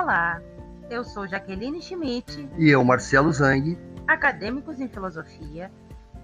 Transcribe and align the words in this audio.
Olá, 0.00 0.40
eu 0.88 1.04
sou 1.04 1.28
Jaqueline 1.28 1.82
Schmidt. 1.82 2.48
E 2.56 2.70
eu, 2.70 2.82
Marcelo 2.82 3.30
Zang. 3.30 3.78
Acadêmicos 4.08 4.80
em 4.80 4.88
Filosofia, 4.88 5.70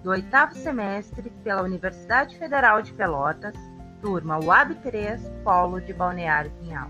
do 0.01 0.09
oitavo 0.09 0.55
semestre 0.55 1.29
pela 1.43 1.61
Universidade 1.61 2.39
Federal 2.39 2.81
de 2.81 2.91
Pelotas, 2.91 3.53
turma 4.01 4.43
UAB 4.43 4.73
3, 4.81 5.21
Polo 5.43 5.79
de 5.79 5.93
Balneário 5.93 6.49
Pinhal. 6.59 6.89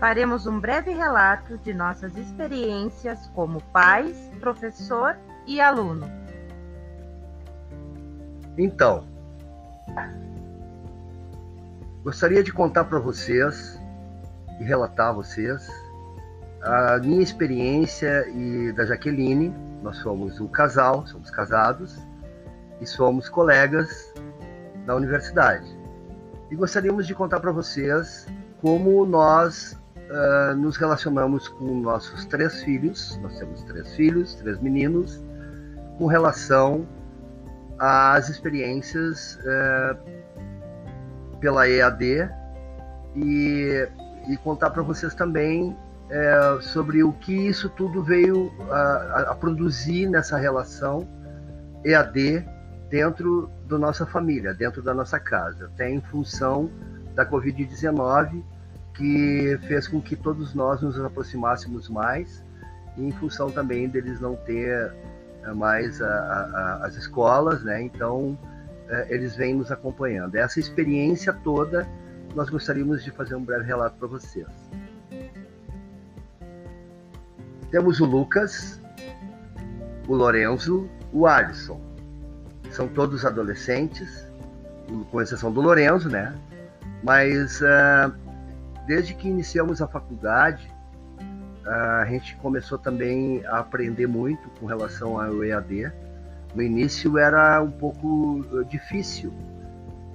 Faremos 0.00 0.48
um 0.48 0.58
breve 0.58 0.90
relato 0.90 1.56
de 1.58 1.72
nossas 1.72 2.16
experiências 2.16 3.28
como 3.28 3.62
pais, 3.72 4.28
professor 4.40 5.16
e 5.46 5.60
aluno. 5.60 6.10
Então, 8.58 9.19
gostaria 12.02 12.42
de 12.42 12.52
contar 12.52 12.84
para 12.84 12.98
vocês 12.98 13.80
e 14.58 14.64
relatar 14.64 15.08
a 15.08 15.12
vocês 15.12 15.68
a 16.62 16.98
minha 16.98 17.22
experiência 17.22 18.28
e 18.28 18.72
da 18.72 18.84
Jaqueline. 18.84 19.54
Nós 19.82 19.96
somos 19.98 20.40
um 20.40 20.46
casal, 20.46 21.06
somos 21.06 21.30
casados 21.30 21.98
e 22.80 22.86
somos 22.86 23.28
colegas 23.28 24.12
da 24.86 24.94
universidade. 24.94 25.66
E 26.50 26.56
gostaríamos 26.56 27.06
de 27.06 27.14
contar 27.14 27.40
para 27.40 27.52
vocês 27.52 28.26
como 28.60 29.06
nós 29.06 29.78
uh, 30.10 30.54
nos 30.56 30.76
relacionamos 30.76 31.48
com 31.48 31.80
nossos 31.80 32.24
três 32.26 32.62
filhos. 32.62 33.18
Nós 33.22 33.38
temos 33.38 33.62
três 33.64 33.94
filhos, 33.94 34.34
três 34.34 34.58
meninos, 34.60 35.22
com 35.96 36.06
relação 36.06 36.86
às 37.80 38.28
experiências 38.28 39.36
uh, 39.36 39.98
pela 41.40 41.66
EAD 41.66 42.28
e, 43.16 43.88
e 44.28 44.36
contar 44.36 44.70
para 44.70 44.82
vocês 44.82 45.14
também 45.14 45.74
é, 46.10 46.58
sobre 46.60 47.02
o 47.02 47.12
que 47.12 47.32
isso 47.32 47.70
tudo 47.70 48.02
veio 48.02 48.52
a, 48.70 49.30
a, 49.30 49.34
produzir 49.34 50.08
nessa 50.08 50.36
relação 50.36 51.08
EAD 51.84 52.44
dentro 52.90 53.50
da 53.66 53.78
nossa 53.78 54.04
família, 54.04 54.52
dentro 54.52 54.82
da 54.82 54.92
nossa 54.92 55.18
casa, 55.18 55.66
até 55.66 55.88
em 55.88 56.00
função 56.00 56.68
da 57.14 57.24
Covid-19, 57.24 58.42
que 58.94 59.58
fez 59.68 59.86
com 59.86 60.02
que 60.02 60.16
todos 60.16 60.52
nós 60.52 60.82
nos 60.82 61.00
aproximássemos 61.00 61.88
mais, 61.88 62.44
e 62.96 63.06
em 63.06 63.12
função 63.12 63.50
também 63.50 63.88
deles 63.88 64.20
não 64.20 64.34
ter 64.34 64.68
é, 64.68 64.92
mais 65.54 66.00
a, 66.00 66.06
a, 66.06 66.86
as 66.86 66.96
escolas, 66.96 67.62
né? 67.62 67.82
Então, 67.82 68.38
é, 68.88 69.14
eles 69.14 69.36
vêm 69.36 69.54
nos 69.54 69.70
acompanhando. 69.70 70.34
Essa 70.34 70.60
experiência 70.60 71.32
toda, 71.32 71.88
nós 72.34 72.50
gostaríamos 72.50 73.04
de 73.04 73.10
fazer 73.10 73.34
um 73.34 73.44
breve 73.44 73.64
relato 73.64 73.96
para 73.96 74.08
vocês. 74.08 74.46
Temos 77.70 78.00
o 78.00 78.04
Lucas, 78.04 78.80
o 80.08 80.14
Lorenzo, 80.14 80.88
o 81.12 81.26
Alisson. 81.26 81.80
São 82.70 82.88
todos 82.88 83.24
adolescentes, 83.24 84.26
com 85.10 85.20
exceção 85.20 85.52
do 85.52 85.60
Lorenzo, 85.60 86.08
né? 86.08 86.34
Mas 87.02 87.60
uh, 87.60 88.12
desde 88.86 89.14
que 89.14 89.28
iniciamos 89.28 89.80
a 89.80 89.86
faculdade, 89.86 90.68
a 91.70 92.04
gente 92.06 92.36
começou 92.36 92.78
também 92.78 93.44
a 93.46 93.58
aprender 93.58 94.06
muito 94.06 94.48
com 94.58 94.66
relação 94.66 95.20
ao 95.20 95.44
EAD. 95.44 95.92
No 96.54 96.62
início 96.62 97.16
era 97.16 97.62
um 97.62 97.70
pouco 97.70 98.44
difícil, 98.68 99.32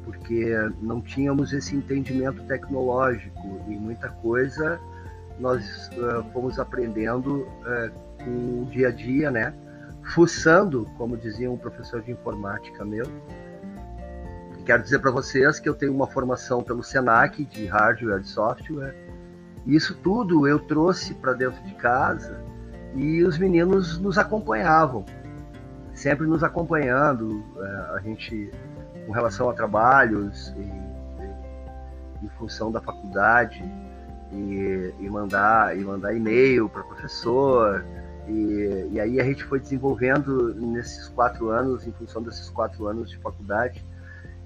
porque 0.03 0.53
não 0.81 1.01
tínhamos 1.01 1.53
esse 1.53 1.75
entendimento 1.75 2.43
tecnológico 2.43 3.61
e 3.67 3.75
muita 3.77 4.09
coisa 4.09 4.79
nós 5.39 5.89
uh, 5.97 6.23
fomos 6.31 6.59
aprendendo 6.59 7.41
uh, 7.41 7.91
com 8.23 8.63
o 8.63 8.67
dia 8.71 8.89
a 8.89 8.91
dia, 8.91 9.29
né? 9.31 9.53
Fuçando, 10.13 10.85
como 10.97 11.17
dizia 11.17 11.49
um 11.51 11.57
professor 11.57 12.01
de 12.01 12.11
informática 12.11 12.85
meu. 12.85 13.05
Quero 14.65 14.81
dizer 14.81 14.99
para 14.99 15.11
vocês 15.11 15.59
que 15.59 15.69
eu 15.69 15.75
tenho 15.75 15.93
uma 15.93 16.07
formação 16.07 16.63
pelo 16.63 16.83
Senac 16.83 17.43
de 17.45 17.65
hardware 17.65 18.21
e 18.21 18.25
software. 18.25 18.95
Isso 19.65 19.95
tudo 19.95 20.47
eu 20.47 20.59
trouxe 20.59 21.13
para 21.15 21.33
dentro 21.33 21.61
de 21.63 21.73
casa 21.75 22.39
e 22.93 23.23
os 23.23 23.37
meninos 23.37 23.99
nos 23.99 24.17
acompanhavam, 24.17 25.03
sempre 25.93 26.27
nos 26.27 26.43
acompanhando. 26.43 27.43
Uh, 27.55 27.95
a 27.95 27.99
gente, 27.99 28.51
com 29.05 29.11
relação 29.11 29.49
a 29.49 29.53
trabalhos, 29.53 30.53
e, 30.57 30.61
e, 30.61 32.25
em 32.25 32.29
função 32.37 32.71
da 32.71 32.79
faculdade, 32.79 33.63
e, 34.31 34.93
e 34.99 35.09
mandar 35.09 35.77
e 35.77 35.83
mandar 35.83 36.13
e-mail 36.13 36.67
para 36.69 36.83
professor 36.83 37.85
e, 38.27 38.89
e, 38.91 38.99
aí 38.99 39.19
a 39.19 39.23
gente 39.23 39.43
foi 39.43 39.59
desenvolvendo 39.59 40.53
nesses 40.55 41.07
quatro 41.09 41.49
anos 41.49 41.85
em 41.85 41.91
função 41.91 42.23
desses 42.23 42.49
quatro 42.49 42.87
anos 42.87 43.09
de 43.09 43.17
faculdade 43.17 43.85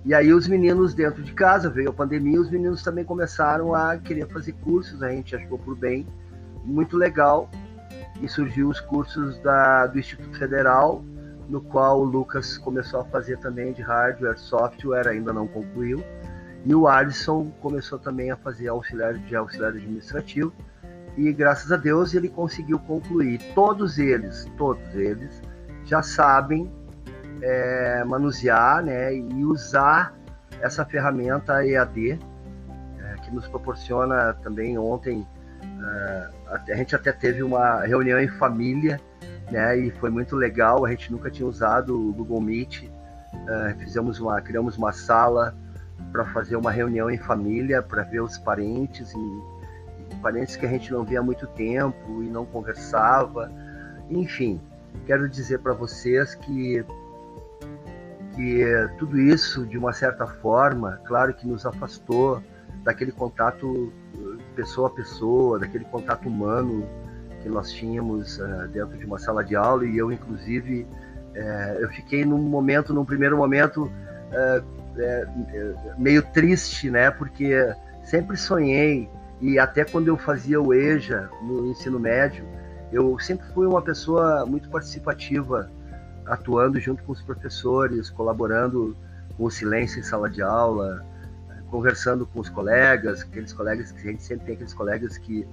e 0.06 0.14
aí 0.14 0.34
os 0.34 0.48
meninos 0.48 0.94
dentro 0.94 1.22
de 1.22 1.34
casa 1.34 1.70
veio 1.70 1.90
a 1.90 1.94
pandemia 1.94 2.40
os 2.40 2.50
meninos 2.50 2.82
também 2.82 3.04
começaram 3.04 3.76
a 3.76 3.98
querer 3.98 4.28
fazer 4.28 4.54
cursos 4.54 5.04
a 5.04 5.10
gente 5.10 5.36
achou 5.36 5.58
por 5.58 5.76
bem. 5.76 6.08
Muito 6.64 6.98
legal. 6.98 7.50
E 8.22 8.28
surgiu 8.28 8.70
os 8.70 8.80
cursos 8.80 9.40
da, 9.40 9.88
do 9.88 10.00
Instituto 10.00 10.38
Federal 10.38 11.04
no 11.50 11.62
qual 11.62 12.02
o 12.02 12.04
Lucas 12.04 12.58
começou 12.58 13.02
a 13.02 13.06
fazer 13.06 13.38
também 13.40 13.74
de 13.74 13.82
hardware 13.82 14.38
software 14.38 15.08
ainda 15.08 15.34
não 15.34 15.48
concluiu. 15.48 16.04
E 16.66 16.76
o 16.76 16.88
Alisson 16.88 17.52
começou 17.62 17.98
também 17.98 18.30
a 18.30 18.38
fazer 18.38 18.68
auxiliar 18.68 19.16
de 19.16 19.36
auxiliar 19.36 19.72
administrativo. 19.72 20.54
E 21.18 21.34
graças 21.34 21.72
a 21.72 21.78
Deus 21.78 22.14
ele 22.14 22.30
conseguiu 22.30 22.78
concluir. 22.80 23.42
Todos 23.56 23.98
eles, 23.98 24.46
todos 24.58 24.94
eles 24.94 25.42
já 25.86 26.04
sabem 26.04 26.72
é, 27.42 28.04
manusear, 28.04 28.84
né, 28.84 29.16
e 29.16 29.46
usar 29.46 30.14
essa 30.62 30.86
ferramenta 30.86 31.66
EAD 31.66 32.20
é, 33.00 33.14
que 33.24 33.34
nos 33.34 33.48
proporciona 33.48 34.34
também 34.42 34.78
ontem 34.78 35.26
é, 35.62 36.30
a 36.72 36.76
gente 36.76 36.96
até 36.96 37.12
teve 37.12 37.44
uma 37.44 37.82
reunião 37.82 38.20
em 38.20 38.28
família, 38.28 39.00
né, 39.52 39.78
e 39.78 39.92
foi 39.92 40.10
muito 40.10 40.36
legal. 40.36 40.86
A 40.86 40.90
gente 40.90 41.12
nunca 41.12 41.30
tinha 41.30 41.48
usado 41.48 41.96
o 41.96 42.14
Google 42.14 42.42
Meet. 42.42 42.90
É, 43.48 43.74
fizemos 43.76 44.20
uma, 44.20 44.42
criamos 44.42 44.78
uma 44.78 44.92
sala 44.92 45.56
para 46.12 46.26
fazer 46.26 46.56
uma 46.56 46.72
reunião 46.72 47.10
em 47.10 47.18
família, 47.18 47.82
para 47.82 48.04
ver 48.04 48.22
os 48.22 48.38
parentes, 48.38 49.14
e, 49.14 50.16
parentes 50.22 50.56
que 50.56 50.66
a 50.66 50.70
gente 50.70 50.92
não 50.92 51.04
via 51.04 51.20
há 51.20 51.24
muito 51.24 51.48
tempo 51.48 52.24
e 52.24 52.30
não 52.30 52.46
conversava. 52.46 53.52
Enfim, 54.10 54.60
quero 55.06 55.30
dizer 55.30 55.60
para 55.60 55.74
vocês 55.74 56.36
que, 56.36 56.84
que 58.36 58.64
tudo 58.98 59.20
isso, 59.20 59.66
de 59.66 59.78
uma 59.78 59.92
certa 59.92 60.26
forma, 60.26 61.00
claro 61.06 61.34
que 61.34 61.48
nos 61.48 61.66
afastou 61.66 62.42
daquele 62.84 63.12
contato 63.12 63.92
pessoa 64.56 64.88
a 64.88 64.92
pessoa, 64.92 65.60
daquele 65.60 65.86
contato 65.86 66.28
humano 66.28 66.88
que 67.42 67.50
nós 67.50 67.72
tínhamos 67.72 68.38
uh, 68.40 68.68
dentro 68.72 68.98
de 68.98 69.06
uma 69.06 69.18
sala 69.18 69.44
de 69.44 69.56
aula 69.56 69.86
e 69.86 69.98
eu 69.98 70.12
inclusive 70.12 70.86
eu 71.80 71.88
fiquei 71.90 72.26
num 72.26 72.40
momento, 72.40 72.94
num 72.94 73.06
primeiro 73.06 73.38
momento 73.38 73.90
meio 75.98 76.22
triste, 76.34 76.90
né? 76.90 77.12
Porque 77.12 77.54
sempre 78.04 78.36
sonhei 78.36 79.10
e 79.40 79.58
até 79.58 79.86
quando 79.86 80.08
eu 80.08 80.18
fazia 80.18 80.62
o 80.62 80.74
EJA 80.74 81.30
no 81.42 81.68
ensino 81.68 82.00
médio, 82.00 82.46
eu 82.92 83.18
sempre 83.20 83.48
fui 83.54 83.66
uma 83.66 83.82
pessoa 83.82 84.46
muito 84.46 84.70
participativa, 84.70 85.72
atuando 86.30 86.80
junto 86.80 87.04
com 87.04 87.12
os 87.12 87.22
professores, 87.22 88.10
colaborando 88.10 88.96
com 89.36 89.46
o 89.46 89.52
silêncio 89.52 90.00
em 90.00 90.04
sala 90.04 90.30
de 90.30 90.42
aula, 90.42 91.06
conversando 91.70 92.26
com 92.26 92.40
os 92.40 92.50
colegas, 92.50 93.22
aqueles 93.22 93.54
colegas 93.54 93.92
que 93.92 94.00
a 94.00 94.12
gente 94.12 94.24
sempre 94.24 94.46
tem 94.46 94.56
aqueles 94.56 94.74
colegas 94.74 95.18
que, 95.18 95.48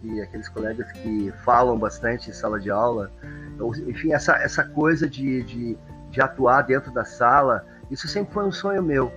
que 0.00 0.20
aqueles 0.20 0.48
colegas 0.48 0.90
que 0.92 1.32
falam 1.44 1.78
bastante 1.78 2.30
em 2.30 2.32
sala 2.32 2.58
de 2.58 2.70
aula, 2.70 3.10
então, 3.54 3.70
enfim, 3.88 4.12
essa 4.12 4.36
essa 4.36 4.64
coisa 4.64 5.08
de, 5.08 5.42
de, 5.42 5.78
de 6.10 6.20
atuar 6.20 6.62
dentro 6.62 6.92
da 6.92 7.04
sala 7.04 7.64
isso 7.90 8.06
sempre 8.06 8.32
foi 8.32 8.44
um 8.44 8.52
sonho 8.52 8.82
meu. 8.82 9.12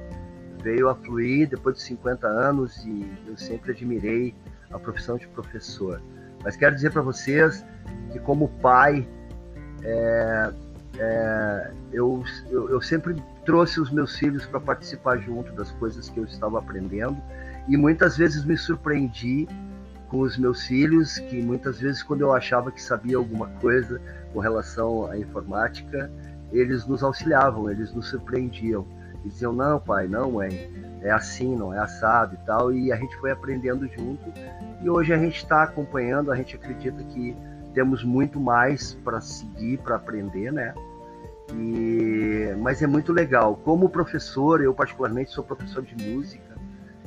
Veio 0.63 0.89
a 0.89 0.95
fluir 0.95 1.48
depois 1.48 1.75
de 1.75 1.83
50 1.83 2.25
anos 2.25 2.83
e 2.86 3.07
eu 3.27 3.38
sempre 3.38 3.71
admirei 3.71 4.33
a 4.71 4.80
profissão 4.80 5.18
de 5.18 5.27
professor. 5.27 6.01
Mas 6.44 6.56
quero 6.56 6.74
dizer 6.74 6.92
para 6.92 7.01
vocês 7.01 7.63
que, 8.12 8.19
como 8.19 8.48
pai, 8.62 9.07
é, 9.83 10.51
é, 10.99 11.71
eu, 11.91 12.23
eu, 12.49 12.69
eu, 12.69 12.81
sempre 12.81 13.15
trouxe 13.45 13.79
os 13.79 13.91
meus 13.91 14.15
filhos 14.15 14.45
para 14.45 14.59
participar 14.59 15.17
junto 15.17 15.51
das 15.53 15.71
coisas 15.71 16.09
que 16.09 16.19
eu 16.19 16.25
estava 16.25 16.59
aprendendo 16.59 17.17
e 17.67 17.75
muitas 17.77 18.17
vezes 18.17 18.43
me 18.45 18.57
surpreendi 18.57 19.47
com 20.09 20.19
os 20.19 20.37
meus 20.37 20.65
filhos, 20.67 21.17
que 21.17 21.41
muitas 21.41 21.79
vezes, 21.79 22.03
quando 22.03 22.21
eu 22.21 22.31
achava 22.31 22.71
que 22.71 22.79
sabia 22.79 23.17
alguma 23.17 23.47
coisa 23.59 23.99
com 24.31 24.39
relação 24.39 25.09
à 25.09 25.17
informática, 25.17 26.11
eles 26.51 26.85
nos 26.85 27.01
auxiliavam, 27.01 27.69
eles 27.71 27.91
nos 27.91 28.09
surpreendiam. 28.09 28.85
E 29.25 29.29
diziam, 29.29 29.53
não, 29.53 29.79
pai, 29.79 30.07
não, 30.07 30.33
mãe, 30.33 30.69
é 31.01 31.09
assim, 31.09 31.55
não 31.55 31.73
é 31.73 31.79
assado 31.79 32.35
e 32.35 32.45
tal. 32.45 32.71
E 32.71 32.91
a 32.91 32.95
gente 32.95 33.15
foi 33.17 33.31
aprendendo 33.31 33.87
junto. 33.87 34.31
E 34.83 34.89
hoje 34.89 35.13
a 35.13 35.17
gente 35.17 35.37
está 35.37 35.63
acompanhando, 35.63 36.31
a 36.31 36.35
gente 36.35 36.55
acredita 36.55 37.03
que 37.05 37.35
temos 37.73 38.03
muito 38.03 38.39
mais 38.39 38.93
para 38.93 39.19
seguir, 39.19 39.79
para 39.79 39.95
aprender, 39.95 40.51
né? 40.51 40.73
E, 41.53 42.55
mas 42.59 42.81
é 42.81 42.87
muito 42.87 43.11
legal. 43.11 43.55
Como 43.57 43.89
professor, 43.89 44.61
eu 44.61 44.73
particularmente 44.73 45.31
sou 45.31 45.43
professor 45.43 45.83
de 45.83 45.95
música, 46.09 46.55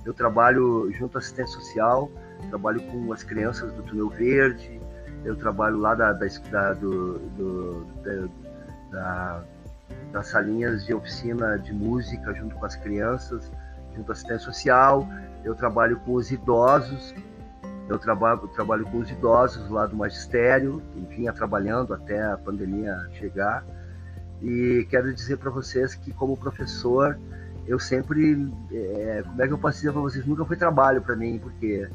eu 0.04 0.12
trabalho 0.12 0.90
junto 0.92 1.16
à 1.16 1.20
assistência 1.20 1.58
social, 1.58 2.10
trabalho 2.48 2.80
com 2.82 3.12
as 3.12 3.22
crianças 3.22 3.72
do 3.72 3.82
Túnel 3.82 4.08
Verde, 4.10 4.80
eu 5.24 5.36
trabalho 5.36 5.78
lá 5.78 5.94
da, 5.94 6.12
da, 6.12 6.72
do, 6.74 7.18
do, 7.18 7.86
da, 8.90 9.42
das 10.12 10.28
salinhas 10.28 10.84
de 10.84 10.94
oficina 10.94 11.58
de 11.58 11.72
música 11.72 12.32
junto 12.34 12.54
com 12.54 12.64
as 12.64 12.76
crianças, 12.76 13.50
junto 13.96 14.10
à 14.10 14.12
assistência 14.12 14.44
social, 14.44 15.08
eu 15.44 15.54
trabalho 15.54 15.98
com 16.00 16.14
os 16.14 16.30
idosos, 16.30 17.14
eu 17.88 17.98
trabalho, 17.98 18.40
eu 18.42 18.48
trabalho 18.48 18.84
com 18.86 18.98
os 18.98 19.10
idosos 19.10 19.70
lá 19.70 19.86
do 19.86 19.96
magistério, 19.96 20.82
vinha 21.08 21.32
trabalhando 21.32 21.94
até 21.94 22.22
a 22.22 22.36
pandemia 22.36 23.08
chegar. 23.12 23.64
E 24.42 24.86
quero 24.90 25.12
dizer 25.14 25.38
para 25.38 25.50
vocês 25.50 25.94
que, 25.94 26.12
como 26.12 26.36
professor, 26.36 27.18
eu 27.66 27.78
sempre. 27.78 28.48
É, 28.72 29.22
como 29.24 29.42
é 29.42 29.46
que 29.46 29.52
eu 29.52 29.58
posso 29.58 29.78
dizer 29.78 29.92
para 29.92 30.00
vocês? 30.00 30.26
Nunca 30.26 30.44
foi 30.44 30.56
trabalho 30.56 31.00
para 31.00 31.16
mim, 31.16 31.38
porque 31.38 31.88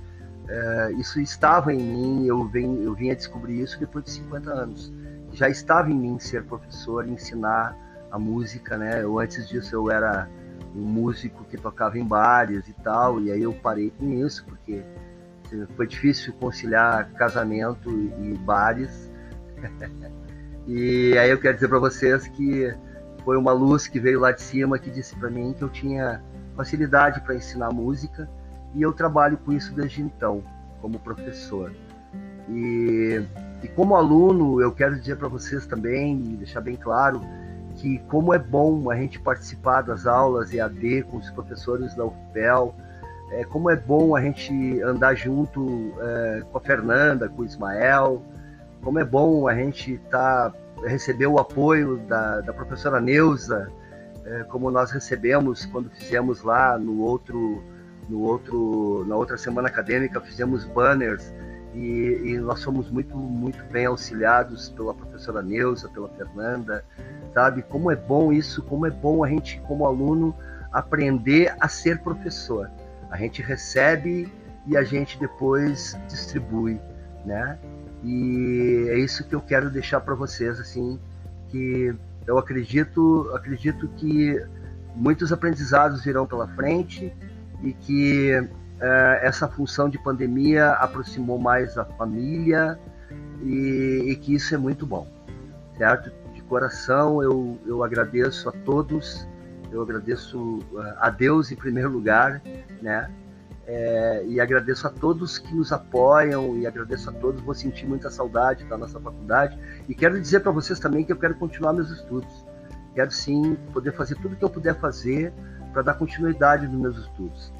é, 0.47 0.91
isso 0.93 1.19
estava 1.19 1.73
em 1.73 1.81
mim, 1.81 2.25
eu, 2.25 2.45
vim, 2.47 2.83
eu 2.83 2.93
vim 2.93 3.11
a 3.11 3.15
descobrir 3.15 3.61
isso 3.61 3.79
depois 3.79 4.05
de 4.05 4.11
50 4.11 4.51
anos. 4.51 4.93
Já 5.33 5.49
estava 5.49 5.91
em 5.91 5.95
mim 5.95 6.19
ser 6.19 6.43
professor, 6.43 7.07
ensinar 7.07 7.75
a 8.11 8.17
música, 8.17 8.77
né? 8.77 9.03
Eu, 9.03 9.19
antes 9.19 9.47
disso 9.47 9.75
eu 9.75 9.91
era 9.91 10.27
um 10.75 10.81
músico 10.81 11.43
que 11.45 11.57
tocava 11.57 11.97
em 11.97 12.05
bares 12.05 12.67
e 12.67 12.73
tal, 12.73 13.21
e 13.21 13.31
aí 13.31 13.41
eu 13.41 13.53
parei 13.53 13.91
com 13.91 14.11
isso, 14.11 14.45
porque 14.45 14.83
foi 15.75 15.87
difícil 15.87 16.33
conciliar 16.33 17.11
casamento 17.13 17.89
e 17.89 18.37
bares. 18.39 19.11
e 20.67 21.17
aí 21.17 21.29
eu 21.29 21.39
quero 21.39 21.55
dizer 21.55 21.67
para 21.67 21.79
vocês 21.79 22.27
que 22.27 22.73
foi 23.23 23.37
uma 23.37 23.51
luz 23.51 23.87
que 23.87 23.99
veio 23.99 24.19
lá 24.19 24.31
de 24.31 24.41
cima 24.41 24.79
que 24.79 24.89
disse 24.89 25.15
para 25.15 25.29
mim 25.29 25.53
que 25.53 25.63
eu 25.63 25.69
tinha 25.69 26.21
facilidade 26.55 27.21
para 27.21 27.35
ensinar 27.35 27.71
música 27.71 28.29
e 28.73 28.81
eu 28.81 28.93
trabalho 28.93 29.37
com 29.37 29.51
isso 29.51 29.73
desde 29.73 30.01
então, 30.01 30.43
como 30.81 30.99
professor. 30.99 31.73
E, 32.49 33.21
e 33.63 33.67
como 33.69 33.95
aluno, 33.95 34.61
eu 34.61 34.71
quero 34.71 34.99
dizer 34.99 35.17
para 35.17 35.27
vocês 35.27 35.65
também, 35.65 36.17
e 36.17 36.37
deixar 36.37 36.61
bem 36.61 36.75
claro, 36.75 37.21
que 37.75 37.99
como 38.09 38.33
é 38.33 38.39
bom 38.39 38.89
a 38.89 38.95
gente 38.95 39.19
participar 39.19 39.81
das 39.81 40.05
aulas 40.05 40.53
EAD 40.53 41.03
com 41.03 41.17
os 41.17 41.29
professores 41.31 41.95
da 41.95 42.05
UFPEL, 42.05 42.75
é, 43.31 43.45
como 43.45 43.69
é 43.69 43.75
bom 43.75 44.15
a 44.15 44.21
gente 44.21 44.81
andar 44.81 45.15
junto 45.15 45.93
é, 46.01 46.43
com 46.51 46.57
a 46.57 46.61
Fernanda, 46.61 47.29
com 47.29 47.41
o 47.41 47.45
Ismael, 47.45 48.21
como 48.83 48.99
é 48.99 49.05
bom 49.05 49.47
a 49.47 49.55
gente 49.55 49.97
tá, 50.09 50.53
receber 50.83 51.27
o 51.27 51.39
apoio 51.39 51.97
da, 52.07 52.41
da 52.41 52.51
professora 52.51 52.99
Neuza, 52.99 53.71
é, 54.25 54.43
como 54.43 54.69
nós 54.69 54.91
recebemos 54.91 55.65
quando 55.65 55.89
fizemos 55.91 56.41
lá 56.41 56.77
no 56.77 56.99
outro, 57.01 57.63
no 58.09 58.21
outro, 58.21 59.05
na 59.07 59.15
outra 59.15 59.37
semana 59.37 59.69
acadêmica, 59.69 60.19
fizemos 60.19 60.65
banners. 60.65 61.33
E, 61.73 62.21
e 62.25 62.37
nós 62.37 62.59
somos 62.59 62.91
muito, 62.91 63.15
muito 63.15 63.63
bem 63.71 63.85
auxiliados 63.85 64.67
pela 64.67 64.93
professora 64.93 65.41
Neuza, 65.41 65.87
pela 65.87 66.09
Fernanda, 66.09 66.83
sabe? 67.33 67.61
Como 67.61 67.89
é 67.89 67.95
bom 67.95 68.33
isso, 68.33 68.61
como 68.63 68.85
é 68.85 68.89
bom 68.89 69.23
a 69.23 69.29
gente, 69.29 69.61
como 69.61 69.85
aluno, 69.85 70.35
aprender 70.73 71.55
a 71.61 71.69
ser 71.69 71.99
professor 71.99 72.69
a 73.11 73.17
gente 73.17 73.41
recebe 73.41 74.31
e 74.65 74.77
a 74.77 74.83
gente 74.83 75.19
depois 75.19 75.97
distribui, 76.07 76.79
né? 77.25 77.59
E 78.03 78.87
é 78.89 78.97
isso 78.97 79.23
que 79.27 79.35
eu 79.35 79.41
quero 79.41 79.69
deixar 79.69 79.99
para 79.99 80.15
vocês, 80.15 80.59
assim, 80.59 80.99
que 81.49 81.93
eu 82.25 82.37
acredito, 82.37 83.29
acredito 83.35 83.87
que 83.89 84.41
muitos 84.95 85.31
aprendizados 85.31 86.03
virão 86.03 86.25
pela 86.25 86.47
frente 86.47 87.13
e 87.61 87.73
que 87.73 88.31
é, 88.79 89.19
essa 89.21 89.47
função 89.47 89.89
de 89.89 89.99
pandemia 89.99 90.71
aproximou 90.71 91.37
mais 91.37 91.77
a 91.77 91.85
família 91.85 92.79
e, 93.43 94.05
e, 94.07 94.15
que 94.15 94.33
isso 94.33 94.55
é 94.55 94.57
muito 94.57 94.85
bom, 94.85 95.07
certo? 95.77 96.11
De 96.33 96.41
coração 96.43 97.21
eu, 97.21 97.59
eu 97.65 97.83
agradeço 97.83 98.49
a 98.49 98.51
todos 98.51 99.27
eu 99.71 99.81
agradeço 99.81 100.59
eh, 100.77 100.95
a 100.97 101.09
Deus 101.09 101.51
em 101.51 101.55
primeiro 101.55 101.89
lugar, 101.89 102.41
né? 102.81 103.09
É, 103.65 104.25
e 104.27 104.41
agradeço 104.41 104.85
a 104.85 104.89
todos 104.89 105.37
que 105.37 105.55
nos 105.55 105.71
apoiam 105.71 106.57
e 106.57 106.67
agradeço 106.67 107.09
a 107.09 107.13
todos. 107.13 107.41
Vou 107.41 107.53
sentir 107.53 107.85
muita 107.85 108.09
saudade 108.09 108.65
da 108.65 108.77
nossa 108.77 108.99
faculdade 108.99 109.57
e 109.87 109.95
quero 109.95 110.19
dizer 110.19 110.41
para 110.41 110.51
vocês 110.51 110.79
também 110.79 111.05
que 111.05 111.11
eu 111.11 111.17
quero 111.17 111.35
continuar 111.35 111.71
meus 111.71 111.89
estudos. 111.89 112.45
Quero 112.93 113.11
sim 113.11 113.55
poder 113.71 113.93
fazer 113.93 114.15
tudo 114.15 114.35
que 114.35 114.43
eu 114.43 114.49
puder 114.49 114.77
fazer 114.79 115.31
para 115.71 115.83
dar 115.83 115.93
continuidade 115.93 116.67
nos 116.67 116.81
meus 116.81 116.97
estudos. 116.97 117.53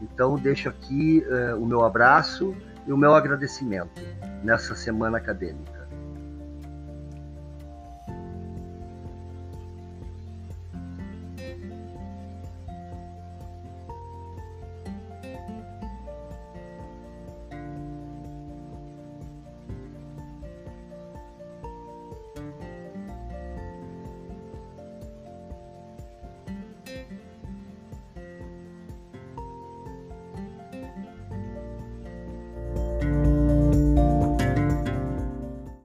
Então 0.00 0.36
deixo 0.36 0.68
aqui 0.68 1.24
uh, 1.28 1.62
o 1.62 1.66
meu 1.66 1.84
abraço 1.84 2.54
e 2.86 2.92
o 2.92 2.96
meu 2.96 3.14
agradecimento 3.14 4.02
nessa 4.42 4.74
semana 4.74 5.18
acadêmica. 5.18 5.73